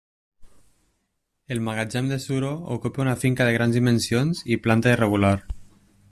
El 1.47 1.59
magatzem 1.67 2.09
de 2.13 2.17
suro 2.23 2.49
ocupa 2.77 3.03
una 3.05 3.15
finca 3.25 3.47
de 3.49 3.55
grans 3.59 3.79
dimensions 3.81 4.41
i 4.57 4.61
planta 4.69 4.95
irregular. 4.97 5.35